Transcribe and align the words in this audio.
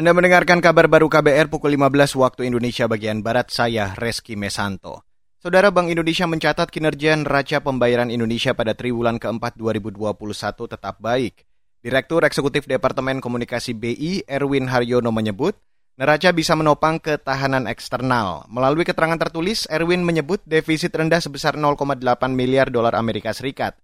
Anda 0.00 0.16
mendengarkan 0.16 0.64
kabar 0.64 0.88
baru 0.88 1.12
KBR 1.12 1.52
pukul 1.52 1.76
15 1.76 2.16
waktu 2.16 2.48
Indonesia 2.48 2.88
bagian 2.88 3.20
Barat, 3.20 3.52
saya 3.52 3.92
Reski 4.00 4.32
Mesanto. 4.32 5.04
Saudara 5.36 5.68
Bank 5.68 5.92
Indonesia 5.92 6.24
mencatat 6.24 6.72
kinerja 6.72 7.20
neraca 7.20 7.60
pembayaran 7.60 8.08
Indonesia 8.08 8.56
pada 8.56 8.72
triwulan 8.72 9.20
keempat 9.20 9.60
2021 9.60 10.16
tetap 10.56 10.96
baik. 11.04 11.44
Direktur 11.84 12.24
Eksekutif 12.24 12.64
Departemen 12.64 13.20
Komunikasi 13.20 13.76
BI, 13.76 14.24
Erwin 14.24 14.72
Haryono 14.72 15.12
menyebut, 15.12 15.60
neraca 16.00 16.32
bisa 16.32 16.56
menopang 16.56 16.96
ketahanan 16.96 17.68
eksternal. 17.68 18.48
Melalui 18.48 18.88
keterangan 18.88 19.20
tertulis, 19.20 19.68
Erwin 19.68 20.00
menyebut 20.00 20.40
defisit 20.48 20.96
rendah 20.96 21.20
sebesar 21.20 21.60
0,8 21.60 22.00
miliar 22.32 22.72
dolar 22.72 22.96
Amerika 22.96 23.36
Serikat. 23.36 23.76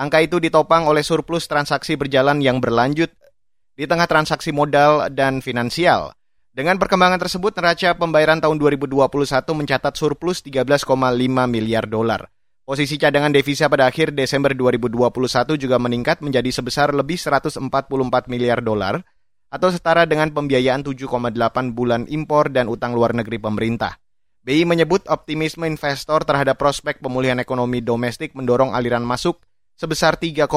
Angka 0.00 0.24
itu 0.24 0.40
ditopang 0.40 0.88
oleh 0.88 1.04
surplus 1.04 1.44
transaksi 1.44 1.92
berjalan 1.92 2.40
yang 2.40 2.56
berlanjut 2.56 3.12
di 3.78 3.86
tengah 3.86 4.10
transaksi 4.10 4.50
modal 4.50 5.06
dan 5.14 5.38
finansial. 5.38 6.10
Dengan 6.50 6.74
perkembangan 6.82 7.22
tersebut, 7.22 7.54
neraca 7.54 7.94
pembayaran 7.94 8.42
tahun 8.42 8.58
2021 8.58 8.98
mencatat 9.54 9.94
surplus 9.94 10.42
13,5 10.42 10.82
miliar 11.46 11.86
dolar. 11.86 12.26
Posisi 12.66 12.98
cadangan 12.98 13.30
devisa 13.30 13.70
pada 13.70 13.86
akhir 13.86 14.10
Desember 14.10 14.52
2021 14.52 15.56
juga 15.56 15.78
meningkat 15.78 16.18
menjadi 16.20 16.50
sebesar 16.50 16.90
lebih 16.90 17.16
144 17.16 17.62
miliar 18.26 18.60
dolar 18.60 19.00
atau 19.48 19.72
setara 19.72 20.04
dengan 20.04 20.28
pembiayaan 20.34 20.84
7,8 20.84 21.32
bulan 21.72 22.04
impor 22.12 22.52
dan 22.52 22.68
utang 22.68 22.92
luar 22.92 23.16
negeri 23.16 23.40
pemerintah. 23.40 23.96
BI 24.44 24.68
menyebut 24.68 25.08
optimisme 25.08 25.64
investor 25.64 26.28
terhadap 26.28 26.60
prospek 26.60 27.00
pemulihan 27.00 27.40
ekonomi 27.40 27.80
domestik 27.80 28.36
mendorong 28.36 28.76
aliran 28.76 29.06
masuk 29.06 29.40
sebesar 29.78 30.20
3,4 30.20 30.50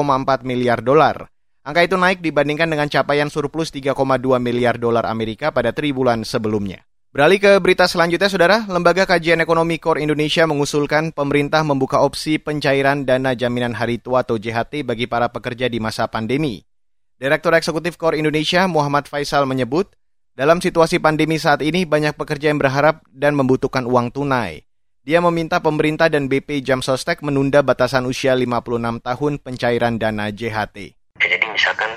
miliar 0.44 0.84
dolar. 0.84 1.31
Angka 1.62 1.86
itu 1.86 1.94
naik 1.94 2.18
dibandingkan 2.18 2.66
dengan 2.66 2.90
capaian 2.90 3.30
surplus 3.30 3.70
3,2 3.70 3.94
miliar 4.42 4.82
dolar 4.82 5.06
Amerika 5.06 5.54
pada 5.54 5.70
triwulan 5.70 6.26
sebelumnya. 6.26 6.82
Beralih 7.14 7.38
ke 7.38 7.52
berita 7.62 7.86
selanjutnya, 7.86 8.26
Saudara. 8.26 8.66
Lembaga 8.66 9.06
Kajian 9.06 9.38
Ekonomi 9.38 9.78
Core 9.78 10.02
Indonesia 10.02 10.42
mengusulkan 10.42 11.14
pemerintah 11.14 11.62
membuka 11.62 12.02
opsi 12.02 12.42
pencairan 12.42 13.06
dana 13.06 13.38
jaminan 13.38 13.78
hari 13.78 14.02
tua 14.02 14.26
atau 14.26 14.42
JHT 14.42 14.82
bagi 14.82 15.06
para 15.06 15.30
pekerja 15.30 15.70
di 15.70 15.78
masa 15.78 16.10
pandemi. 16.10 16.66
Direktur 17.22 17.54
Eksekutif 17.54 17.94
Core 17.94 18.18
Indonesia 18.18 18.66
Muhammad 18.66 19.06
Faisal 19.06 19.46
menyebut, 19.46 19.94
dalam 20.34 20.58
situasi 20.58 20.98
pandemi 20.98 21.38
saat 21.38 21.62
ini 21.62 21.86
banyak 21.86 22.18
pekerja 22.18 22.50
yang 22.50 22.58
berharap 22.58 23.06
dan 23.06 23.38
membutuhkan 23.38 23.86
uang 23.86 24.10
tunai. 24.10 24.66
Dia 25.06 25.22
meminta 25.22 25.62
pemerintah 25.62 26.10
dan 26.10 26.26
BP 26.26 26.66
Jam 26.66 26.82
Sostek 26.82 27.22
menunda 27.22 27.62
batasan 27.62 28.02
usia 28.10 28.34
56 28.34 28.98
tahun 28.98 29.32
pencairan 29.38 30.02
dana 30.02 30.26
JHT 30.34 30.98
misalkan 31.52 31.92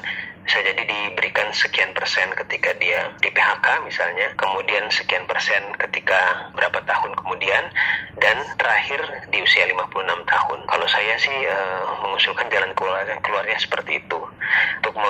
bisa 0.46 0.62
jadi 0.62 0.84
diberikan 0.86 1.50
sekian 1.50 1.90
persen 2.06 2.30
ketika 2.38 2.70
dia 2.78 3.10
di 3.18 3.34
PHK 3.34 3.82
misalnya, 3.82 4.30
kemudian 4.38 4.86
sekian 4.94 5.26
persen 5.26 5.74
ketika 5.82 6.54
berapa 6.54 6.78
tahun 6.86 7.18
kemudian, 7.18 7.66
dan 8.22 8.38
terakhir 8.62 9.02
di 9.34 9.42
usia 9.42 9.66
56 9.66 10.06
tahun. 10.30 10.60
Kalau 10.70 10.86
saya 10.86 11.18
sih 11.18 11.34
e, 11.34 11.58
mengusulkan 12.06 12.46
jalan 12.54 12.70
keluarnya, 12.78 13.18
keluarnya 13.26 13.58
seperti 13.58 14.06
itu 14.06 14.22
untuk 14.86 15.02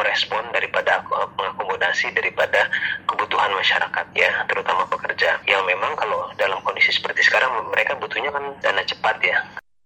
merespon 0.00 0.48
daripada 0.48 1.04
eh, 1.04 1.28
mengakomodasi 1.36 2.16
daripada 2.16 2.64
kebutuhan 3.04 3.52
masyarakat 3.52 4.06
ya, 4.16 4.48
terutama 4.48 4.88
pekerja 4.88 5.36
yang 5.44 5.68
memang 5.68 5.92
kalau 6.00 6.32
dalam 6.40 6.64
kondisi 6.64 6.96
seperti 6.96 7.28
sekarang 7.28 7.52
mereka 7.68 7.92
butuhnya 8.00 8.32
kan 8.32 8.56
dana 8.64 8.80
cepat 8.88 9.20
ya. 9.20 9.36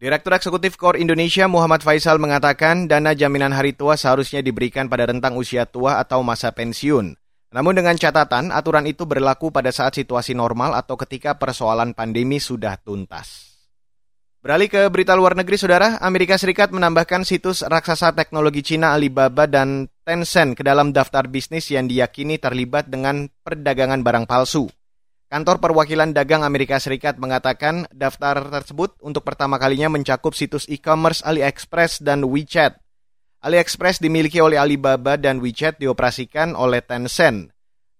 Direktur 0.02 0.34
Eksekutif 0.34 0.74
Kor 0.74 0.98
Indonesia 0.98 1.46
Muhammad 1.46 1.86
Faisal 1.86 2.18
mengatakan 2.18 2.90
dana 2.90 3.14
jaminan 3.14 3.54
hari 3.54 3.70
tua 3.70 3.94
seharusnya 3.94 4.42
diberikan 4.42 4.90
pada 4.90 5.06
rentang 5.06 5.38
usia 5.38 5.62
tua 5.62 6.02
atau 6.02 6.26
masa 6.26 6.50
pensiun. 6.50 7.14
Namun 7.54 7.70
dengan 7.78 7.94
catatan 7.94 8.50
aturan 8.50 8.82
itu 8.90 9.06
berlaku 9.06 9.54
pada 9.54 9.70
saat 9.70 9.94
situasi 9.94 10.34
normal 10.34 10.74
atau 10.74 10.98
ketika 10.98 11.38
persoalan 11.38 11.94
pandemi 11.94 12.42
sudah 12.42 12.82
tuntas. 12.82 13.54
Beralih 14.42 14.66
ke 14.66 14.82
berita 14.90 15.14
luar 15.14 15.38
negeri, 15.38 15.54
Saudara, 15.54 16.02
Amerika 16.02 16.34
Serikat 16.34 16.74
menambahkan 16.74 17.22
situs 17.22 17.62
raksasa 17.62 18.10
teknologi 18.10 18.66
Cina 18.66 18.98
Alibaba 18.98 19.46
dan 19.46 19.86
Tencent 20.02 20.58
ke 20.58 20.66
dalam 20.66 20.90
daftar 20.90 21.30
bisnis 21.30 21.70
yang 21.70 21.86
diyakini 21.86 22.42
terlibat 22.42 22.90
dengan 22.90 23.30
perdagangan 23.46 24.02
barang 24.02 24.26
palsu. 24.26 24.66
Kantor 25.32 25.64
Perwakilan 25.64 26.12
Dagang 26.12 26.44
Amerika 26.44 26.76
Serikat 26.76 27.16
mengatakan 27.16 27.88
daftar 27.88 28.36
tersebut 28.52 29.00
untuk 29.00 29.24
pertama 29.24 29.56
kalinya 29.56 29.88
mencakup 29.88 30.36
situs 30.36 30.68
e-commerce 30.68 31.24
AliExpress 31.24 32.04
dan 32.04 32.20
WeChat. 32.20 32.76
AliExpress 33.40 33.96
dimiliki 34.04 34.44
oleh 34.44 34.60
Alibaba 34.60 35.16
dan 35.16 35.40
WeChat 35.40 35.80
dioperasikan 35.80 36.52
oleh 36.52 36.84
Tencent. 36.84 37.48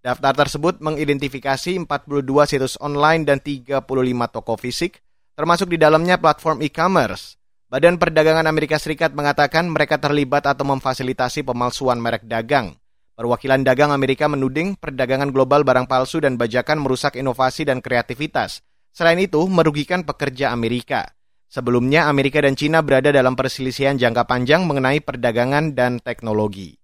Daftar 0.05 0.45
tersebut 0.45 0.85
mengidentifikasi 0.85 1.81
42 1.89 2.21
situs 2.45 2.77
online 2.85 3.25
dan 3.25 3.41
35 3.41 3.81
toko 4.29 4.61
fisik, 4.61 5.01
termasuk 5.33 5.73
di 5.73 5.81
dalamnya 5.81 6.21
platform 6.21 6.61
e-commerce. 6.61 7.41
Badan 7.73 7.97
Perdagangan 7.97 8.45
Amerika 8.45 8.77
Serikat 8.77 9.17
mengatakan 9.17 9.73
mereka 9.73 9.97
terlibat 9.97 10.45
atau 10.45 10.69
memfasilitasi 10.69 11.49
pemalsuan 11.49 11.97
merek 11.97 12.29
dagang. 12.29 12.77
Perwakilan 13.23 13.63
dagang 13.63 13.95
Amerika 13.95 14.27
menuding 14.27 14.75
perdagangan 14.75 15.31
global 15.31 15.63
barang 15.63 15.87
palsu 15.87 16.19
dan 16.19 16.35
bajakan 16.35 16.83
merusak 16.83 17.15
inovasi 17.15 17.63
dan 17.63 17.79
kreativitas. 17.79 18.67
Selain 18.91 19.15
itu, 19.23 19.47
merugikan 19.47 20.03
pekerja 20.03 20.51
Amerika. 20.51 21.07
Sebelumnya, 21.47 22.11
Amerika 22.11 22.43
dan 22.43 22.59
Cina 22.59 22.83
berada 22.83 23.15
dalam 23.15 23.39
perselisihan 23.39 23.95
jangka 23.95 24.27
panjang 24.27 24.67
mengenai 24.67 24.99
perdagangan 25.07 25.71
dan 25.71 26.03
teknologi. 26.03 26.75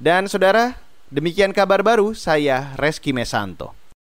Dan 0.00 0.24
saudara, 0.24 0.72
demikian 1.12 1.52
kabar 1.52 1.84
baru 1.84 2.16
saya 2.16 2.72
Reski 2.80 3.12
Mesanto. 3.12 3.76